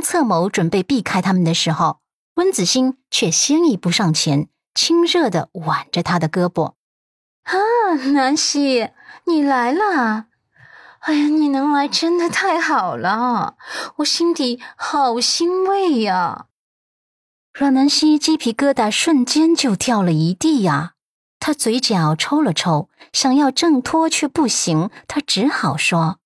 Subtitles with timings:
[0.00, 1.98] 刚侧眸准备避开他们的时候，
[2.36, 6.72] 温子星却先一步上前，亲热的挽着他的胳膊。
[7.42, 8.88] 啊，南希，
[9.26, 10.28] 你来啦！
[11.00, 13.58] 哎呀，你能来真的太好了，
[13.96, 16.46] 我心底好欣慰呀。
[17.52, 20.94] 阮南希鸡皮疙瘩瞬间就掉了一地呀！
[21.38, 26.20] 她嘴角抽了抽，想要挣脱却不行，她只好说：“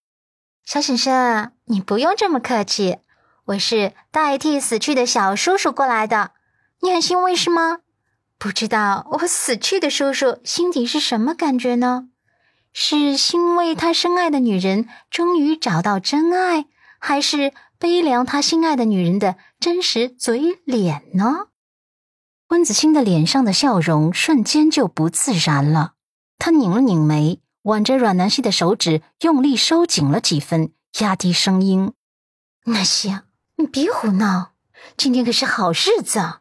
[0.64, 2.98] 小婶婶，你不用这么客气。”
[3.46, 6.32] 我是代替死去的小叔叔过来的，
[6.80, 7.80] 你很欣慰是吗？
[8.38, 12.08] 不知道我死去的叔叔心底是什么感觉呢？
[12.72, 16.64] 是欣慰他深爱的女人终于找到真爱，
[16.98, 21.48] 还是悲凉他心爱的女人的真实嘴脸呢？
[22.48, 25.92] 温子欣的脸上的笑容瞬间就不自然了，
[26.38, 31.92] 他拧了拧眉，挽着阮南希的手指用力收紧了几分，压低声音
[32.64, 33.18] ：“南希。”
[33.56, 34.52] 你别胡闹！
[34.96, 36.40] 今天可是好日子。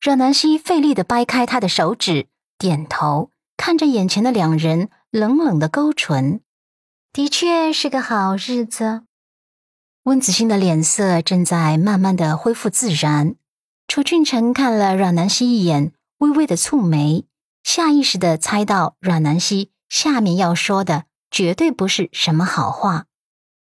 [0.00, 6.40] 阮南希费力的掰开他的手指，点头看着眼前的两人，冷冷的勾唇。
[7.12, 9.02] 的确是个好日子。
[10.04, 13.34] 温子欣的脸色正在慢慢的恢复自然。
[13.88, 17.26] 楚俊辰看了阮南希一眼，微微的蹙眉，
[17.64, 23.06] 下意识的猜到阮南希下面要说的绝对不是什么好话。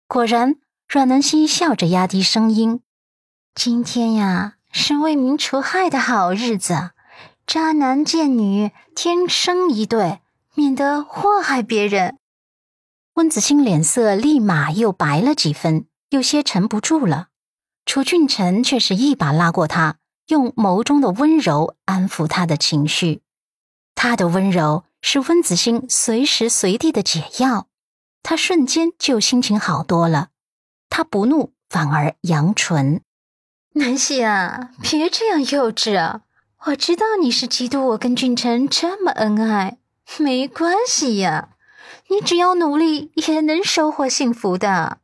[0.09, 0.57] 果然。
[0.91, 2.81] 阮南希笑着压低声音
[3.55, 6.91] ：“今天呀，是为民除害的好日子，
[7.47, 10.21] 渣男贱女天生一对，
[10.57, 12.19] 免得祸害别人。”
[13.15, 17.29] 温子欣脸色立马又白了几分，有些沉不住了。
[17.87, 23.23] 楚俊辰却是一把拉过他，用眸中的温柔安抚他的情绪。
[23.95, 27.69] 他的温柔是温子欣随时随地的解药，
[28.25, 30.30] 他瞬间就心情好多了。
[30.91, 33.01] 他不怒，反而扬唇
[33.75, 36.23] ：“南希啊，别这样幼稚啊！
[36.67, 39.79] 我知道你是嫉妒我跟俊辰这么恩爱，
[40.19, 41.51] 没关系呀，
[42.09, 44.99] 你只要努力也能收获幸福的。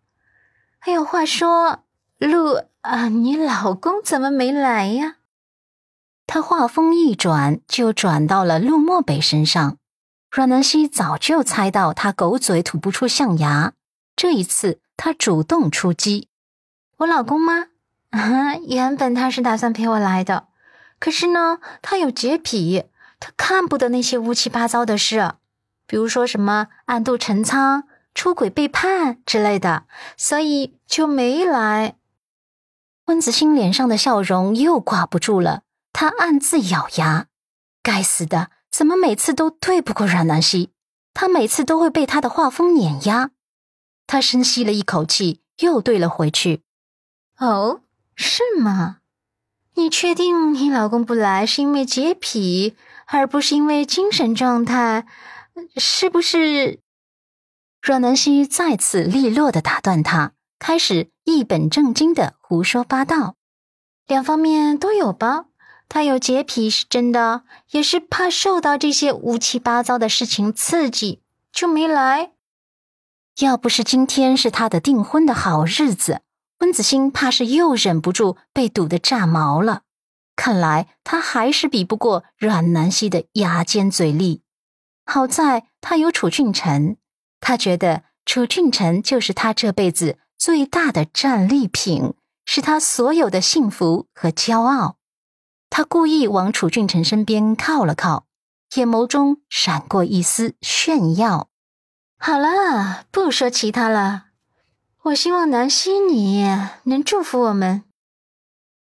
[0.78, 1.84] 还有话说，
[2.18, 5.16] 陆啊，你老公怎么没来呀？”
[6.26, 9.78] 他话锋一转，就转到了陆漠北身上。
[10.28, 13.72] 阮南希早就猜到他狗嘴吐不出象牙，
[14.16, 14.80] 这一次。
[14.96, 16.28] 他主动出击，
[16.98, 17.66] 我老公吗？
[18.66, 20.48] 原本他是打算陪我来的，
[20.98, 22.84] 可是呢，他有洁癖，
[23.20, 25.34] 他看不得那些乌七八糟的事，
[25.86, 27.84] 比如说什么暗度陈仓、
[28.14, 29.84] 出轨背叛之类的，
[30.16, 31.96] 所以就没来。
[33.06, 37.26] 温子欣脸上的笑容又挂不住了，他暗自咬牙：
[37.82, 40.72] 该死的，怎么每次都对不过阮南希？
[41.12, 43.30] 他每次都会被他的画风碾压。
[44.06, 46.62] 他深吸了一口气，又对了回去。
[47.38, 47.80] 哦，
[48.14, 48.98] 是吗？
[49.74, 55.06] 你确定你老公不来是因为洁癖，而不是因为精神状态？
[55.76, 56.80] 是不是？
[57.82, 63.36] 阮南希再次利落的打断他，开始一本正经的胡说八道。
[64.06, 65.46] 两方面都有吧。
[65.88, 72.32] 他有洁癖是真的，也是怕受到这些乌七八糟的事情刺激，就没来。
[73.40, 76.22] 要不是今天是他的订婚的好日子，
[76.60, 79.82] 温子欣怕是又忍不住被堵得炸毛了。
[80.34, 84.42] 看来他还是比不过阮南希的牙尖嘴利。
[85.04, 86.96] 好在他有楚俊辰，
[87.38, 92.14] 他觉得楚俊辰就是他这辈子最大的战利品，
[92.46, 94.96] 是他所有的幸福和骄傲。
[95.68, 98.24] 他故意往楚俊辰身边靠了靠，
[98.76, 101.50] 眼眸中闪过一丝炫耀。
[102.18, 104.24] 好了，不说其他了。
[105.04, 106.44] 我希望南希你
[106.84, 107.84] 能祝福我们。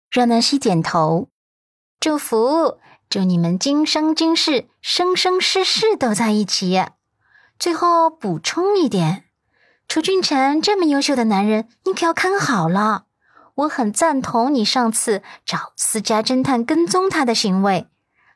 [0.10, 1.28] 让南希点头，
[2.00, 2.80] 祝福，
[3.10, 6.82] 祝你们今生今世、生生世世都在一起。
[7.60, 9.26] 最后补充一点，
[9.88, 13.06] 楚俊辰这么优秀的男人，你可要看好了。
[13.56, 17.88] 我很赞同你上次找私家侦探跟踪他的行为。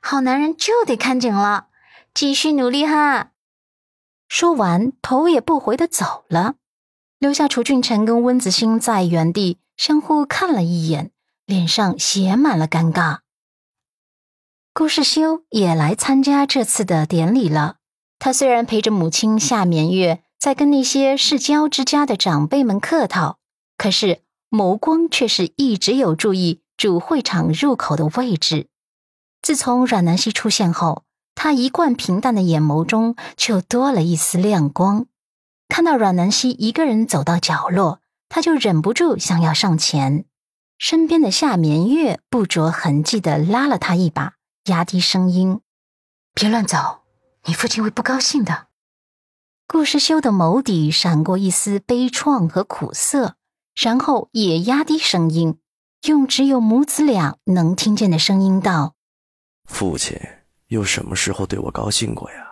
[0.02, 1.68] 好男人就得看紧了，
[2.14, 3.32] 继续努力哈。
[4.30, 6.54] 说完，头也不回的走了，
[7.18, 11.12] 留下楚俊辰跟温子欣在原地相互看了一眼，
[11.46, 13.18] 脸上写满了尴尬。
[14.72, 17.78] 顾世修也来参加这次的典礼了。
[18.20, 23.40] 他虽然陪着母亲夏眠月在跟那些世交之家的长辈们客套，
[23.78, 24.22] 可是
[24.52, 28.68] 眸光却是一直有注意主会场入口的位置。
[29.42, 31.04] 自从阮南希出现后。
[31.42, 35.06] 他一贯平淡的眼眸中就多了一丝亮光。
[35.70, 40.26] 看到阮南希一个人走到角落，他就忍不住想要上前。
[40.78, 44.34] 身边的夏眠月不着痕迹的拉了他一把，
[44.66, 45.62] 压低声音
[46.36, 47.04] ：“别乱走，
[47.46, 48.68] 你父亲会不高兴的。”
[49.66, 53.36] 顾世修的眸底闪过一丝悲怆和苦涩，
[53.74, 55.58] 然后也压低声音，
[56.06, 58.96] 用只有母子俩能听见的声音道
[59.64, 60.20] ：“父亲
[60.70, 62.48] 又什么时候对我高兴过呀？”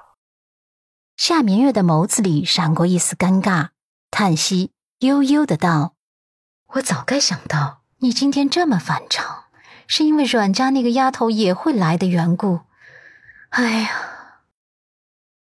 [1.18, 3.70] 夏明月的眸子里闪过一丝尴尬，
[4.12, 5.96] 叹息，悠悠的道
[6.76, 9.46] ：“我早该想到。”你今天这么反常，
[9.88, 12.60] 是因为阮家那个丫头也会来的缘故。
[13.50, 14.44] 哎呀，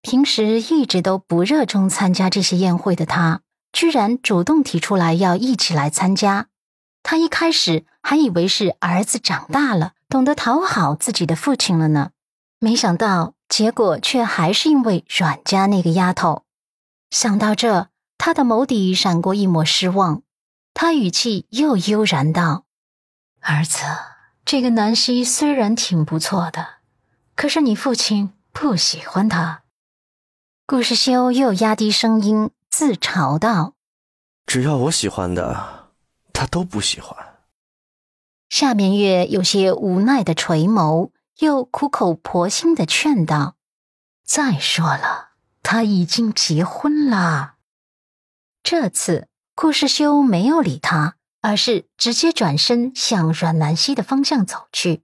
[0.01, 6.47] 平时一直都不热衷参加这些宴会的他，居然主动提出来要一起来参加。
[7.03, 12.09] 他一开始还以为是儿子长大了，懂得讨好自己的父亲了呢，
[12.59, 16.43] 没想到结果却还是因为阮家那个丫头。
[17.09, 20.21] 想到这，他的眸底闪过一抹失望。
[20.73, 22.65] 他语气又悠然道
[23.41, 23.79] ：“儿子，
[24.45, 26.67] 这个南希虽然挺不错的，
[27.35, 29.63] 可是你父亲不喜欢她。”
[30.67, 33.73] 顾世修又压低声音自嘲道
[34.45, 35.89] ：“只要我喜欢的，
[36.31, 37.17] 他都不喜欢。”
[38.49, 41.09] 夏眠月有些无奈的垂眸，
[41.39, 43.55] 又苦口婆心的劝道
[44.25, 45.31] ：“再说了，
[45.63, 47.55] 他已经结婚了，
[48.63, 49.27] 这次。”
[49.61, 55.03] 顾世修没有理他，而是直接转身向阮南希的方向走去。